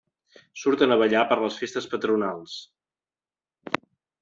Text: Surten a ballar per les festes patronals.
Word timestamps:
Surten 0.61 0.93
a 0.95 0.97
ballar 1.01 1.21
per 1.33 1.37
les 1.43 1.59
festes 1.65 1.89
patronals. 1.93 2.57